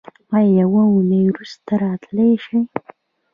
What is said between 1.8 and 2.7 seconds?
راتلی شئ؟